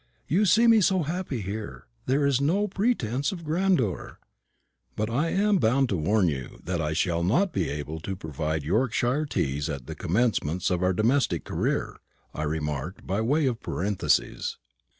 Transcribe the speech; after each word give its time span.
You 0.27 0.45
see 0.47 0.65
me 0.65 0.81
so 0.81 1.03
happy 1.03 1.41
here, 1.41 1.85
where 2.05 2.17
there 2.21 2.25
is 2.25 2.41
no 2.41 2.67
pretence 2.67 3.31
of 3.31 3.43
grandeur" 3.43 4.17
"But 4.95 5.11
I 5.11 5.29
am 5.29 5.57
bound 5.59 5.89
to 5.89 5.95
warn 5.95 6.27
you 6.27 6.59
that 6.63 6.81
I 6.81 6.93
shall 6.93 7.21
not 7.21 7.53
be 7.53 7.69
able 7.69 7.99
to 7.99 8.15
provide 8.15 8.63
Yorkshire 8.63 9.27
teas 9.27 9.69
at 9.69 9.85
the 9.85 9.93
commencement 9.93 10.71
of 10.71 10.81
our 10.81 10.93
domestic 10.93 11.43
career," 11.43 11.97
I 12.33 12.45
remarked, 12.45 13.05
by 13.05 13.21
way 13.21 13.45
of 13.45 13.61
parenthesis. 13.61 14.57